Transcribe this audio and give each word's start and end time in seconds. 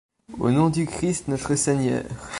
Au 0.39 0.49
nom 0.49 0.71
du 0.71 0.87
Christ 0.87 1.27
notre 1.27 1.53
Seigneur. 1.53 2.05